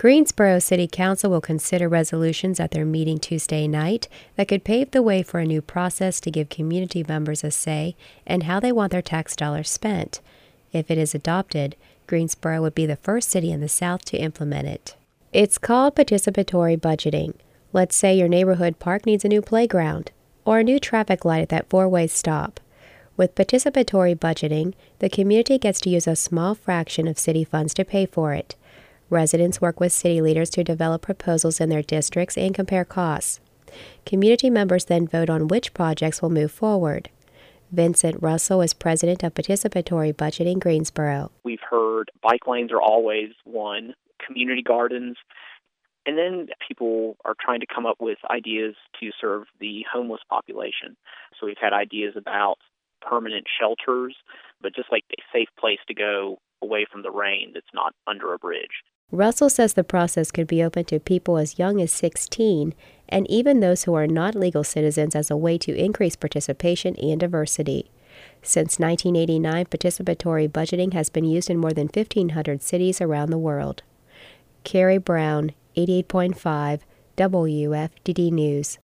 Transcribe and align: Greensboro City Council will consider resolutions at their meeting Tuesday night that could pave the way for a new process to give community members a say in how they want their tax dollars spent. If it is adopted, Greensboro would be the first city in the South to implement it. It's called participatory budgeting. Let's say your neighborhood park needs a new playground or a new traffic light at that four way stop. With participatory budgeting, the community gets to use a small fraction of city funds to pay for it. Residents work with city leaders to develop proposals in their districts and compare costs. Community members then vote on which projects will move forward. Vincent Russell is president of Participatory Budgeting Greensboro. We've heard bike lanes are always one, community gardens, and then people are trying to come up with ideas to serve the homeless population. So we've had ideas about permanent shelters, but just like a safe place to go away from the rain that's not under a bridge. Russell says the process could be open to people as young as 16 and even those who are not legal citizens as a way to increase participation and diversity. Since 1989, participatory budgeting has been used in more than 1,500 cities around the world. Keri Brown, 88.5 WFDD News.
Greensboro 0.00 0.58
City 0.58 0.88
Council 0.88 1.30
will 1.30 1.42
consider 1.42 1.86
resolutions 1.86 2.58
at 2.58 2.70
their 2.70 2.86
meeting 2.86 3.18
Tuesday 3.18 3.68
night 3.68 4.08
that 4.34 4.48
could 4.48 4.64
pave 4.64 4.92
the 4.92 5.02
way 5.02 5.22
for 5.22 5.40
a 5.40 5.44
new 5.44 5.60
process 5.60 6.22
to 6.22 6.30
give 6.30 6.48
community 6.48 7.04
members 7.06 7.44
a 7.44 7.50
say 7.50 7.94
in 8.26 8.40
how 8.40 8.58
they 8.58 8.72
want 8.72 8.92
their 8.92 9.02
tax 9.02 9.36
dollars 9.36 9.68
spent. 9.68 10.22
If 10.72 10.90
it 10.90 10.96
is 10.96 11.14
adopted, 11.14 11.76
Greensboro 12.06 12.62
would 12.62 12.74
be 12.74 12.86
the 12.86 12.96
first 12.96 13.28
city 13.28 13.52
in 13.52 13.60
the 13.60 13.68
South 13.68 14.02
to 14.06 14.16
implement 14.16 14.68
it. 14.68 14.96
It's 15.34 15.58
called 15.58 15.96
participatory 15.96 16.78
budgeting. 16.78 17.34
Let's 17.74 17.94
say 17.94 18.14
your 18.14 18.26
neighborhood 18.26 18.78
park 18.78 19.04
needs 19.04 19.26
a 19.26 19.28
new 19.28 19.42
playground 19.42 20.12
or 20.46 20.60
a 20.60 20.64
new 20.64 20.80
traffic 20.80 21.26
light 21.26 21.42
at 21.42 21.50
that 21.50 21.68
four 21.68 21.86
way 21.86 22.06
stop. 22.06 22.58
With 23.18 23.34
participatory 23.34 24.16
budgeting, 24.16 24.72
the 25.00 25.10
community 25.10 25.58
gets 25.58 25.78
to 25.82 25.90
use 25.90 26.06
a 26.06 26.16
small 26.16 26.54
fraction 26.54 27.06
of 27.06 27.18
city 27.18 27.44
funds 27.44 27.74
to 27.74 27.84
pay 27.84 28.06
for 28.06 28.32
it. 28.32 28.56
Residents 29.10 29.60
work 29.60 29.80
with 29.80 29.90
city 29.90 30.20
leaders 30.20 30.50
to 30.50 30.62
develop 30.62 31.02
proposals 31.02 31.60
in 31.60 31.68
their 31.68 31.82
districts 31.82 32.38
and 32.38 32.54
compare 32.54 32.84
costs. 32.84 33.40
Community 34.06 34.48
members 34.48 34.84
then 34.84 35.08
vote 35.08 35.28
on 35.28 35.48
which 35.48 35.74
projects 35.74 36.22
will 36.22 36.30
move 36.30 36.52
forward. 36.52 37.10
Vincent 37.72 38.22
Russell 38.22 38.62
is 38.62 38.72
president 38.72 39.24
of 39.24 39.34
Participatory 39.34 40.12
Budgeting 40.14 40.60
Greensboro. 40.60 41.32
We've 41.42 41.58
heard 41.68 42.12
bike 42.22 42.46
lanes 42.46 42.70
are 42.70 42.80
always 42.80 43.30
one, 43.42 43.94
community 44.24 44.62
gardens, 44.62 45.16
and 46.06 46.16
then 46.16 46.46
people 46.68 47.16
are 47.24 47.34
trying 47.40 47.60
to 47.60 47.66
come 47.66 47.86
up 47.86 47.96
with 47.98 48.18
ideas 48.30 48.76
to 49.00 49.10
serve 49.20 49.44
the 49.58 49.84
homeless 49.92 50.20
population. 50.28 50.96
So 51.38 51.46
we've 51.46 51.56
had 51.60 51.72
ideas 51.72 52.14
about 52.16 52.58
permanent 53.02 53.46
shelters, 53.60 54.14
but 54.60 54.72
just 54.72 54.92
like 54.92 55.02
a 55.10 55.22
safe 55.32 55.48
place 55.58 55.80
to 55.88 55.94
go 55.94 56.38
away 56.62 56.86
from 56.90 57.02
the 57.02 57.10
rain 57.10 57.50
that's 57.54 57.66
not 57.74 57.92
under 58.06 58.34
a 58.34 58.38
bridge. 58.38 58.84
Russell 59.12 59.50
says 59.50 59.74
the 59.74 59.82
process 59.82 60.30
could 60.30 60.46
be 60.46 60.62
open 60.62 60.84
to 60.84 61.00
people 61.00 61.36
as 61.36 61.58
young 61.58 61.80
as 61.80 61.90
16 61.92 62.74
and 63.08 63.28
even 63.28 63.58
those 63.58 63.84
who 63.84 63.94
are 63.94 64.06
not 64.06 64.36
legal 64.36 64.62
citizens 64.62 65.16
as 65.16 65.30
a 65.30 65.36
way 65.36 65.58
to 65.58 65.74
increase 65.74 66.14
participation 66.14 66.94
and 66.96 67.18
diversity. 67.18 67.90
Since 68.42 68.78
1989, 68.78 69.66
participatory 69.66 70.48
budgeting 70.48 70.92
has 70.92 71.10
been 71.10 71.24
used 71.24 71.50
in 71.50 71.58
more 71.58 71.72
than 71.72 71.88
1,500 71.92 72.62
cities 72.62 73.00
around 73.00 73.30
the 73.30 73.38
world. 73.38 73.82
Keri 74.62 74.98
Brown, 74.98 75.52
88.5 75.76 76.80
WFDD 77.16 78.30
News. 78.30 78.78